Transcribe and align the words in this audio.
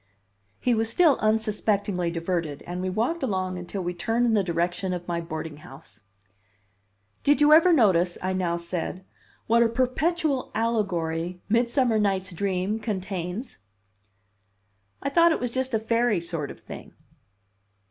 He 0.59 0.73
was 0.73 0.89
still 0.89 1.15
unsuspectingly 1.19 2.09
diverted; 2.09 2.63
and 2.63 2.81
we 2.81 2.89
walked 2.89 3.21
along 3.21 3.59
until 3.59 3.83
we 3.83 3.93
turned 3.93 4.25
in 4.25 4.33
the 4.33 4.43
direction 4.43 4.93
of 4.93 5.07
my 5.07 5.21
boarding 5.21 5.57
house. 5.57 6.01
"Did 7.23 7.39
you 7.39 7.53
ever 7.53 7.71
notice," 7.71 8.17
I 8.19 8.33
now 8.33 8.57
said, 8.57 9.05
"what 9.45 9.61
a 9.61 9.69
perpetual 9.69 10.51
allegory 10.55 11.39
'Midsummer 11.49 11.99
Night's 11.99 12.31
Dream' 12.31 12.79
contains?" 12.79 13.59
"I 15.03 15.09
thought 15.11 15.31
it 15.31 15.39
was 15.39 15.51
just 15.51 15.71
a 15.75 15.79
fairy 15.79 16.19
sort 16.19 16.49
of 16.49 16.59
thing." 16.59 16.93